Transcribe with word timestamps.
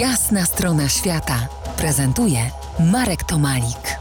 Jasna 0.00 0.44
strona 0.46 0.88
świata 0.88 1.48
prezentuje 1.78 2.38
Marek 2.92 3.24
Tomalik. 3.24 3.98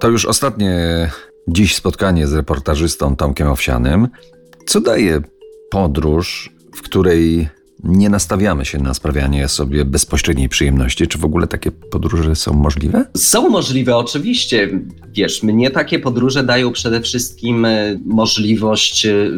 To 0.00 0.08
już 0.08 0.24
ostatnie 0.24 0.70
dziś 1.48 1.74
spotkanie 1.74 2.26
z 2.26 2.32
reportażystą 2.32 3.16
Tomkiem 3.16 3.48
Owsianym. 3.48 4.08
Co 4.66 4.80
daje 4.80 5.22
podróż, 5.70 6.52
w 6.74 6.82
której 6.82 7.48
nie 7.84 8.10
nastawiamy 8.10 8.64
się 8.64 8.78
na 8.78 8.94
sprawianie 8.94 9.48
sobie 9.48 9.84
bezpośredniej 9.84 10.48
przyjemności? 10.48 11.06
Czy 11.06 11.18
w 11.18 11.24
ogóle 11.24 11.46
takie 11.46 11.70
podróże 11.70 12.36
są 12.36 12.52
możliwe? 12.52 13.04
Są 13.16 13.48
możliwe, 13.48 13.96
oczywiście. 13.96 14.70
Wiesz, 15.08 15.42
mnie 15.42 15.70
takie 15.70 15.98
podróże 15.98 16.42
dają 16.42 16.72
przede 16.72 17.00
wszystkim 17.00 17.64
e, 17.64 17.98
możliwość 18.04 19.06
e, 19.06 19.30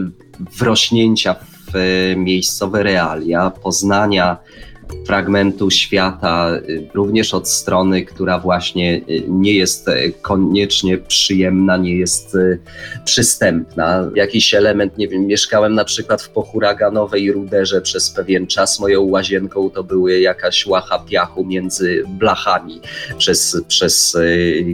wrośnięcia 0.59 1.34
w 1.34 1.54
miejscowe 2.16 2.82
realia, 2.82 3.50
poznania 3.50 4.38
fragmentu 5.07 5.71
świata, 5.71 6.57
y, 6.68 6.89
również 6.94 7.35
od 7.35 7.48
strony, 7.48 8.04
która 8.04 8.39
właśnie 8.39 8.96
y, 8.96 9.22
nie 9.29 9.53
jest 9.53 9.89
y, 9.89 10.12
koniecznie 10.22 10.98
przyjemna, 10.98 11.76
nie 11.76 11.96
jest 11.96 12.36
przystępna. 13.04 14.11
Jakiś 14.14 14.54
element, 14.54 14.98
nie 14.98 15.08
wiem, 15.08 15.26
mieszkałem 15.26 15.75
na 15.75 15.84
przykład 15.84 16.22
w 16.22 16.29
pochuraganowej 16.29 17.32
ruderze 17.32 17.81
przez 17.81 18.11
pewien 18.11 18.46
czas. 18.46 18.81
Moją 18.81 19.03
łazienką 19.03 19.70
to 19.70 19.84
były 19.84 20.20
jakaś 20.20 20.67
łacha 20.67 20.98
piachu 20.98 21.45
między 21.45 22.03
blachami 22.09 22.81
przez, 23.18 23.62
przez 23.68 24.17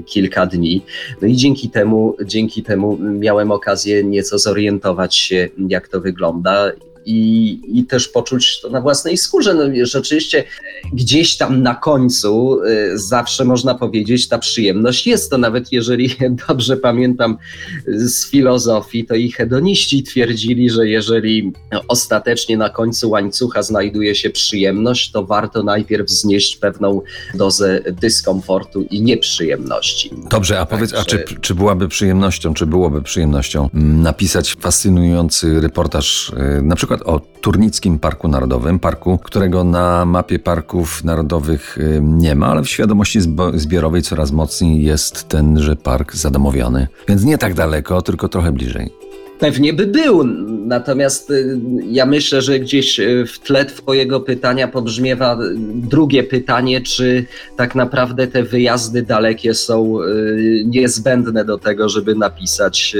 kilka 0.06 0.46
dni. 0.46 0.82
No 1.22 1.28
i 1.28 1.36
dzięki 1.36 1.70
temu, 1.70 2.16
dzięki 2.24 2.62
temu 2.62 2.98
miałem 2.98 3.50
okazję 3.50 4.04
nieco 4.04 4.38
zorientować 4.38 5.16
się, 5.16 5.48
jak 5.68 5.88
to 5.88 6.00
wygląda 6.00 6.72
i, 7.06 7.60
i 7.68 7.84
też 7.84 8.08
poczuć 8.08 8.60
to 8.60 8.70
na 8.70 8.80
własnej 8.80 9.16
skórze. 9.16 9.54
No, 9.54 9.64
rzeczywiście 9.82 10.44
gdzieś 10.92 11.36
tam 11.36 11.62
na 11.62 11.74
końcu 11.74 12.60
y, 12.64 12.98
zawsze 12.98 13.44
można 13.44 13.74
powiedzieć, 13.74 14.28
ta 14.28 14.38
przyjemność 14.38 15.06
jest 15.06 15.30
to, 15.30 15.38
nawet 15.38 15.72
jeżeli 15.72 16.10
dobrze 16.48 16.76
pamiętam 16.76 17.38
z 17.86 18.30
filozofii, 18.30 19.06
to 19.06 19.14
i 19.14 19.32
hedoniści 19.32 20.02
twierdzili, 20.02 20.70
że 20.70 20.88
jeżeli 20.88 21.52
ostatecznie 21.88 22.56
na 22.56 22.70
końcu 22.70 23.10
łańcucha 23.10 23.62
znajduje 23.62 24.14
się 24.14 24.30
przyjemność, 24.30 25.10
to 25.10 25.24
warto 25.24 25.62
najpierw 25.62 26.10
znieść 26.10 26.56
pewną 26.56 27.02
dozę 27.34 27.80
dyskomfortu 27.92 28.82
i 28.82 29.02
nieprzyjemności. 29.02 30.10
Dobrze, 30.30 30.60
a 30.60 30.66
powiedz, 30.66 30.94
a 30.94 31.04
czy, 31.04 31.24
czy 31.40 31.54
byłaby 31.54 31.88
przyjemnością, 31.88 32.54
czy 32.54 32.66
byłoby 32.66 33.02
przyjemnością 33.02 33.68
napisać 33.72 34.56
fascynujący 34.60 35.60
reportaż, 35.60 36.32
y, 36.58 36.62
na 36.62 36.76
przykład 36.76 36.89
o 37.04 37.20
Turnickim 37.40 37.98
Parku 37.98 38.28
Narodowym, 38.28 38.78
parku, 38.78 39.18
którego 39.18 39.64
na 39.64 40.04
mapie 40.04 40.38
parków 40.38 41.04
narodowych 41.04 41.78
y, 41.78 42.00
nie 42.02 42.34
ma, 42.34 42.46
ale 42.46 42.62
w 42.62 42.68
świadomości 42.68 43.18
zbiorowej 43.54 44.02
coraz 44.02 44.32
mocniej 44.32 44.82
jest 44.84 45.28
tenże 45.28 45.76
park 45.76 46.14
zadomowiony. 46.14 46.88
Więc 47.08 47.24
nie 47.24 47.38
tak 47.38 47.54
daleko, 47.54 48.02
tylko 48.02 48.28
trochę 48.28 48.52
bliżej. 48.52 48.99
Pewnie 49.40 49.72
by 49.72 49.86
był, 49.86 50.24
natomiast 50.66 51.30
y, 51.30 51.60
ja 51.90 52.06
myślę, 52.06 52.42
że 52.42 52.60
gdzieś 52.60 53.00
y, 53.00 53.26
w 53.26 53.38
tle 53.38 53.64
Twojego 53.64 54.20
pytania 54.20 54.68
pobrzmiewa 54.68 55.38
drugie 55.74 56.22
pytanie, 56.22 56.80
czy 56.80 57.26
tak 57.56 57.74
naprawdę 57.74 58.26
te 58.26 58.42
wyjazdy 58.42 59.02
dalekie 59.02 59.54
są 59.54 60.00
y, 60.00 60.64
niezbędne 60.66 61.44
do 61.44 61.58
tego, 61.58 61.88
żeby 61.88 62.14
napisać 62.14 62.96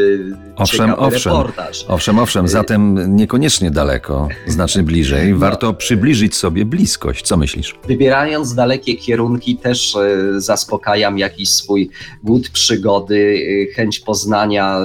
owszem, 0.57 0.95
owszem, 0.97 1.33
reportaż. 1.33 1.85
Owszem, 1.89 2.19
owszem, 2.19 2.49
zatem 2.49 3.17
niekoniecznie 3.17 3.71
daleko, 3.71 4.29
znacznie 4.47 4.83
bliżej. 4.83 5.33
No. 5.33 5.39
Warto 5.39 5.75
przybliżyć 5.75 6.35
sobie 6.35 6.65
bliskość. 6.65 7.27
Co 7.27 7.37
myślisz? 7.37 7.75
Wybierając 7.89 8.55
dalekie 8.55 8.97
kierunki 8.97 9.57
też 9.57 9.97
zaspokajam 10.37 11.19
jakiś 11.19 11.49
swój 11.49 11.91
głód 12.25 12.51
przygody, 12.51 13.39
chęć 13.75 14.01
poznania 14.01 14.79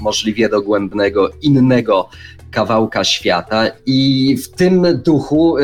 możliwie 0.00 0.48
dogłębnego 0.48 0.79
innego 1.42 2.08
kawałka 2.50 3.04
świata 3.04 3.66
i 3.86 4.36
w 4.36 4.50
tym 4.50 4.86
duchu, 5.04 5.58
y, 5.58 5.62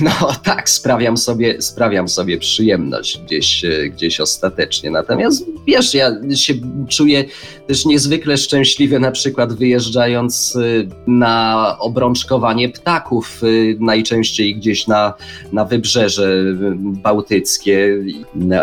no 0.02 0.32
tak, 0.44 0.68
sprawiam 0.68 1.16
sobie, 1.16 1.62
sprawiam 1.62 2.08
sobie 2.08 2.38
przyjemność 2.38 3.20
gdzieś, 3.26 3.64
y, 3.64 3.90
gdzieś 3.94 4.20
ostatecznie. 4.20 4.90
Natomiast 4.90 5.44
wiesz, 5.66 5.94
ja 5.94 6.10
się 6.34 6.54
czuję 6.88 7.24
też 7.66 7.86
niezwykle 7.86 8.36
szczęśliwy 8.36 9.00
na 9.00 9.10
przykład 9.10 9.52
wyjeżdżając 9.52 10.56
y, 10.56 10.88
na 11.06 11.76
obrączkowanie 11.80 12.68
ptaków, 12.68 13.40
najczęściej 13.80 14.56
gdzieś 14.56 14.86
na, 14.86 15.14
na 15.52 15.64
wybrzeże 15.64 16.44
bałtyckie, 16.78 18.04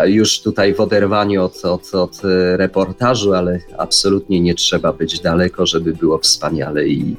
już 0.06 0.40
tutaj 0.40 0.74
w 0.74 0.80
oderwaniu 0.80 1.44
od, 1.44 1.64
od, 1.64 1.94
od 1.94 2.20
reportażu, 2.56 3.34
ale 3.34 3.58
absolutnie 3.78 4.40
nie 4.40 4.54
trzeba 4.54 4.92
być 4.92 5.20
daleko, 5.20 5.66
żeby 5.66 5.92
było 5.92 6.18
wspaniale 6.18 6.88
i, 6.88 7.16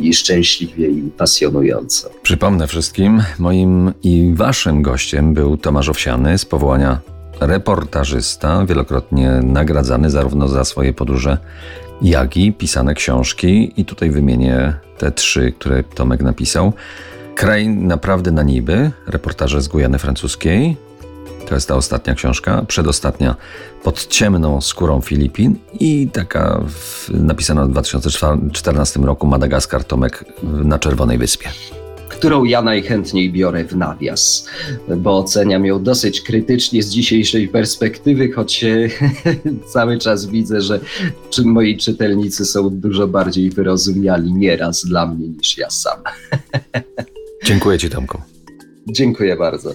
i 0.00 0.14
szczęśliwie 0.14 0.88
i 0.88 1.10
pasjonująco. 1.18 2.10
Przypomnę 2.22 2.66
wszystkim, 2.66 3.22
moim 3.38 3.92
i 4.02 4.32
waszym 4.34 4.82
gościem 4.82 5.34
był 5.34 5.56
Tomasz 5.56 5.88
Owsiany 5.88 6.38
z 6.38 6.44
powołania 6.44 7.00
reportażysta, 7.40 8.66
wielokrotnie 8.66 9.30
nagradzany 9.42 10.10
zarówno 10.10 10.48
za 10.48 10.64
swoje 10.64 10.92
podróże, 10.92 11.38
jak 12.02 12.36
i 12.36 12.52
pisane 12.52 12.94
książki. 12.94 13.72
I 13.76 13.84
tutaj 13.84 14.10
wymienię 14.10 14.74
te 14.98 15.12
trzy, 15.12 15.52
które 15.58 15.82
Tomek 15.82 16.22
napisał. 16.22 16.72
Kraj 17.34 17.68
naprawdę 17.68 18.30
na 18.30 18.42
niby, 18.42 18.90
reportaże 19.06 19.60
z 19.60 19.68
Gujany 19.68 19.98
Francuskiej, 19.98 20.76
to 21.48 21.54
jest 21.54 21.68
ta 21.68 21.76
ostatnia 21.76 22.14
książka, 22.14 22.64
przedostatnia 22.68 23.36
pod 23.82 24.06
ciemną 24.06 24.60
skórą 24.60 25.00
Filipin 25.00 25.56
i 25.80 26.08
taka 26.12 26.60
w, 26.68 27.10
napisana 27.10 27.64
w 27.64 27.70
2014 27.70 29.00
roku 29.00 29.26
Madagaskar 29.26 29.84
Tomek 29.84 30.24
na 30.42 30.78
Czerwonej 30.78 31.18
Wyspie 31.18 31.48
którą 32.24 32.44
ja 32.44 32.62
najchętniej 32.62 33.32
biorę 33.32 33.64
w 33.64 33.76
nawias, 33.76 34.46
bo 34.96 35.18
oceniam 35.18 35.66
ją 35.66 35.82
dosyć 35.82 36.20
krytycznie 36.20 36.82
z 36.82 36.88
dzisiejszej 36.88 37.48
perspektywy, 37.48 38.32
choć 38.32 38.64
cały 39.72 39.98
czas 39.98 40.26
widzę, 40.26 40.60
że 40.60 40.80
moi 41.44 41.76
czytelnicy 41.76 42.44
są 42.44 42.70
dużo 42.70 43.08
bardziej 43.08 43.50
wyrozumiali 43.50 44.32
nieraz 44.32 44.84
dla 44.84 45.06
mnie 45.06 45.28
niż 45.28 45.58
ja 45.58 45.70
sam. 45.70 45.98
Dziękuję 47.44 47.78
Ci, 47.78 47.90
Tomku. 47.90 48.18
Dziękuję 48.86 49.36
bardzo. 49.36 49.74